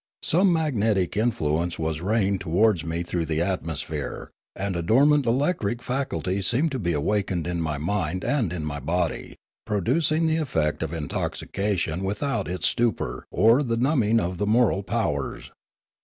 Some 0.23 0.51
magnetic 0.51 1.15
influence 1.15 1.77
was 1.77 2.01
raying 2.01 2.39
towards 2.39 2.83
me 2.83 3.03
through 3.03 3.27
the 3.27 3.39
atmosphere, 3.39 4.31
and 4.55 4.75
a 4.75 4.81
dormant 4.81 5.27
electric 5.27 5.83
faculty 5.83 6.41
seemed 6.41 6.71
to 6.71 6.79
be 6.79 6.93
awakened 6.93 7.45
in 7.45 7.61
my 7.61 7.77
mind 7.77 8.23
and 8.25 8.51
in 8.51 8.65
my 8.65 8.79
body, 8.79 9.35
producing 9.67 10.25
the 10.25 10.37
effect 10.37 10.81
of 10.81 10.91
in 10.91 11.07
toxication 11.07 12.01
without 12.03 12.47
its 12.47 12.65
stupor 12.65 13.27
or 13.29 13.61
the 13.61 13.77
numbing 13.77 14.19
of 14.19 14.39
the 14.39 14.47
moral 14.47 14.81
powers. 14.81 15.51